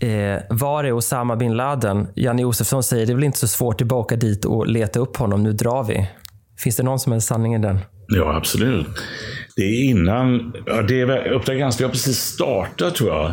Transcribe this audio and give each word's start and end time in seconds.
Eh, 0.00 0.42
var 0.50 0.84
är 0.84 0.92
Osama 0.92 1.36
bin 1.36 1.56
Laden? 1.56 2.06
Janne 2.14 2.42
Josefsson 2.42 2.82
säger 2.82 3.06
det 3.06 3.12
är 3.12 3.14
väl 3.14 3.24
inte 3.24 3.38
så 3.38 3.48
svårt 3.48 3.80
att 3.80 3.86
bara 3.86 4.00
åka 4.00 4.16
dit 4.16 4.44
och 4.44 4.66
leta 4.66 5.00
upp 5.00 5.16
honom. 5.16 5.42
Nu 5.42 5.52
drar 5.52 5.84
vi. 5.84 6.08
Finns 6.58 6.76
det 6.76 6.82
någon 6.82 6.98
som 6.98 7.12
helst 7.12 7.28
sanning 7.28 7.54
i 7.54 7.58
den? 7.58 7.78
Ja, 8.08 8.36
absolut. 8.36 8.86
Det 9.56 9.62
är 9.62 9.84
innan, 9.84 10.52
ja, 10.66 10.82
det 10.82 11.00
är, 11.00 11.32
Uppdrag 11.32 11.58
granskning 11.58 11.84
har 11.84 11.92
precis 11.92 12.18
startat 12.18 12.94
tror 12.94 13.10
jag. 13.10 13.32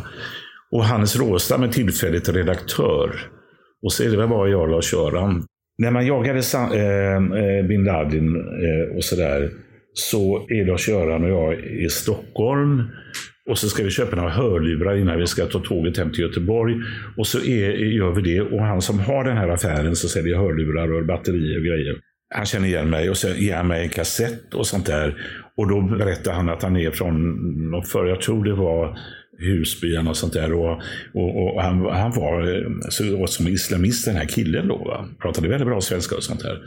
Och 0.72 0.86
Hannes 0.86 1.16
Råstam 1.16 1.64
är 1.64 1.68
tillfälligt 1.68 2.30
redaktör. 2.30 3.12
Och 3.84 3.94
så 3.94 4.04
är 4.04 4.10
det 4.10 4.18
väl 4.18 4.30
bara 4.30 4.50
jag 4.50 4.62
och 4.62 4.70
Lars-Göran. 4.70 5.46
När 5.78 5.92
man 5.92 6.06
jagade 6.06 6.40
äh, 6.40 7.68
bin 7.68 7.84
Laden 7.84 8.36
eh, 8.36 8.98
och 8.98 9.04
sådär, 9.04 9.50
så 9.94 10.46
är 10.50 10.66
Lars-Göran 10.66 11.24
och 11.24 11.30
jag 11.30 11.60
i 11.60 11.90
Stockholm. 11.90 12.84
Och 13.50 13.58
så 13.58 13.70
ska 13.70 13.84
vi 13.84 13.90
köpa 13.90 14.16
några 14.16 14.30
hörlurar 14.30 14.98
innan 14.98 15.20
vi 15.20 15.28
ska 15.28 15.46
ta 15.46 15.60
tåget 15.60 15.98
hem 15.98 16.12
till 16.12 16.24
Göteborg. 16.24 16.76
Och 17.18 17.28
så 17.28 17.40
är, 17.40 17.72
gör 17.72 18.12
vi 18.12 18.22
det. 18.22 18.42
Och 18.42 18.62
han 18.62 18.82
som 18.82 19.00
har 19.00 19.24
den 19.24 19.38
här 19.38 19.50
affären 19.50 19.96
som 19.96 20.10
säljer 20.10 20.38
hörlurar 20.38 20.94
och 20.94 21.06
batterier 21.06 21.58
och 21.58 21.66
grejer. 21.66 21.96
Han 22.36 22.46
känner 22.46 22.68
igen 22.68 22.90
mig 22.90 23.10
och 23.10 23.18
så 23.18 23.28
ger 23.28 23.56
han 23.56 23.68
mig 23.68 23.84
en 23.84 23.90
kassett 23.90 24.54
och 24.54 24.68
sånt 24.68 24.86
där. 24.86 25.18
Och 25.58 25.68
då 25.68 25.82
berättar 25.82 26.34
han 26.34 26.50
att 26.50 26.64
han 26.64 26.78
är 26.78 26.92
från, 26.92 27.84
för 27.92 28.06
jag 28.06 28.22
tror 28.22 28.46
det 28.46 28.54
var 28.54 28.98
Husby 29.40 29.98
och 29.98 30.18
sånt 30.18 30.34
där. 30.34 30.54
Och, 30.54 30.82
och, 31.14 31.56
och 31.56 31.62
han, 31.62 31.86
han, 31.86 32.12
var 32.12 32.56
eh, 32.56 32.68
så 32.90 33.28
som 33.28 33.48
islamist 33.48 34.06
den 34.06 34.16
här 34.16 34.26
killen 34.26 34.68
då. 34.68 34.78
Va? 34.78 35.06
Pratade 35.22 35.48
väldigt 35.48 35.68
bra 35.68 35.82
svenska 35.82 36.16
och 36.16 36.24
sånt 36.24 36.42
där. 36.42 36.62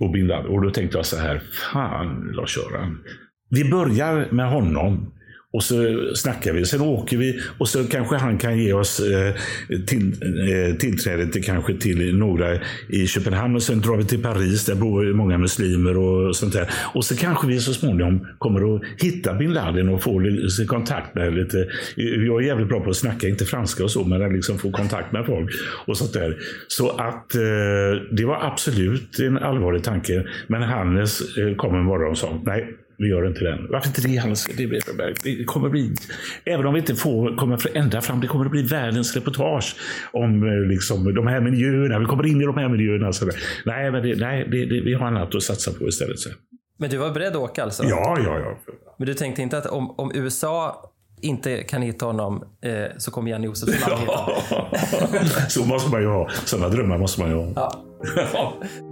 Och, 0.00 0.54
och 0.54 0.62
då 0.62 0.70
tänkte 0.70 0.98
jag 0.98 1.06
så 1.06 1.16
här, 1.16 1.42
fan 1.72 2.32
Lars-Göran. 2.34 2.98
Vi 3.50 3.70
börjar 3.70 4.28
med 4.30 4.50
honom. 4.50 5.12
Och 5.52 5.62
så 5.62 5.74
snackar 6.14 6.52
vi, 6.52 6.64
sen 6.64 6.80
åker 6.80 7.16
vi 7.16 7.40
och 7.58 7.68
så 7.68 7.84
kanske 7.84 8.16
han 8.16 8.38
kan 8.38 8.58
ge 8.58 8.72
oss 8.72 9.00
eh, 9.00 9.34
till, 9.86 10.12
eh, 10.22 10.76
tillträde 10.76 11.26
till, 11.26 11.44
kanske 11.44 11.74
till 11.74 12.16
några 12.16 12.58
i 12.88 13.06
Köpenhamn 13.06 13.56
och 13.56 13.62
sen 13.62 13.80
drar 13.80 13.96
vi 13.96 14.04
till 14.04 14.22
Paris, 14.22 14.64
där 14.64 14.74
bor 14.74 15.12
många 15.12 15.38
muslimer 15.38 15.96
och 15.96 16.36
sånt 16.36 16.52
där. 16.52 16.70
Och 16.94 17.04
så 17.04 17.16
kanske 17.16 17.46
vi 17.46 17.60
så 17.60 17.74
småningom 17.74 18.26
kommer 18.38 18.76
att 18.76 18.82
hitta 18.98 19.34
bin 19.34 19.52
Laden 19.52 19.88
och 19.88 20.02
få 20.02 20.18
lite 20.18 20.64
kontakt 20.66 21.14
med 21.14 21.34
lite, 21.34 21.66
jag 21.96 22.42
är 22.42 22.46
jävligt 22.46 22.68
bra 22.68 22.80
på 22.80 22.90
att 22.90 22.96
snacka, 22.96 23.28
inte 23.28 23.44
franska 23.44 23.84
och 23.84 23.90
så, 23.90 24.04
men 24.04 24.22
att 24.22 24.32
liksom 24.32 24.58
få 24.58 24.70
kontakt 24.70 25.12
med 25.12 25.26
folk 25.26 25.50
och 25.86 25.96
sånt 25.96 26.12
där. 26.12 26.36
Så 26.68 26.88
att 26.90 27.34
eh, 27.34 28.02
det 28.10 28.24
var 28.24 28.38
absolut 28.42 29.18
en 29.18 29.38
allvarlig 29.38 29.82
tanke. 29.82 30.24
Men 30.46 30.62
Hannes 30.62 31.36
eh, 31.38 31.56
kom 31.56 31.74
en 31.74 31.84
morgon 31.84 32.10
och 32.10 32.18
sa, 32.18 32.42
nej, 32.44 32.76
vi 32.98 33.08
gör 33.08 33.26
inte 33.26 33.44
den. 33.44 33.66
Varför 33.70 33.88
inte 33.88 34.00
det, 34.00 34.16
Hannes? 34.16 34.46
Det, 35.24 35.44
kommer 35.44 35.68
bli, 35.68 35.94
även 36.44 36.66
om 36.66 36.74
vi 36.74 36.80
inte 36.80 36.94
får 36.94 37.36
komma 37.36 37.58
ända 37.74 38.00
fram, 38.00 38.20
det 38.20 38.26
kommer 38.26 38.44
att 38.44 38.50
bli 38.50 38.62
världens 38.62 39.16
reportage 39.16 39.76
om 40.12 40.48
eh, 40.48 40.68
liksom, 40.68 41.14
de 41.14 41.26
här 41.26 41.40
miljöerna. 41.40 41.98
Vi 41.98 42.04
kommer 42.04 42.26
in 42.26 42.40
i 42.42 42.44
de 42.44 42.56
här 42.56 42.68
miljöerna. 42.68 43.12
Så 43.12 43.30
nej, 43.64 43.90
men 43.90 44.02
det, 44.02 44.16
nej 44.16 44.48
det, 44.50 44.64
det, 44.64 44.80
vi 44.80 44.94
har 44.94 45.06
annat 45.06 45.34
att 45.34 45.42
satsa 45.42 45.72
på 45.72 45.88
istället. 45.88 46.18
Så. 46.18 46.30
Men 46.78 46.90
du 46.90 46.96
var 46.96 47.10
beredd 47.10 47.32
att 47.32 47.36
åka 47.36 47.62
alltså? 47.62 47.84
Ja, 47.84 48.18
ja, 48.24 48.38
ja. 48.38 48.58
Men 48.98 49.06
du 49.06 49.14
tänkte 49.14 49.42
inte 49.42 49.58
att 49.58 49.66
om, 49.66 49.90
om 49.90 50.12
USA 50.14 50.88
inte 51.22 51.62
kan 51.62 51.82
hitta 51.82 52.06
honom 52.06 52.44
eh, 52.60 52.84
så 52.98 53.10
kommer 53.10 53.30
Janne 53.30 53.46
Josefsson 53.46 53.94
hitta 53.94 53.94
honom? 53.94 54.42
så 55.48 55.64
måste 55.64 55.90
man 55.90 56.00
ju 56.00 56.08
ha. 56.08 56.28
Sådana 56.44 56.68
drömmar 56.68 56.98
måste 56.98 57.20
man 57.20 57.30
ju 57.30 57.36
ha. 57.36 57.52
Ja. 58.34 58.54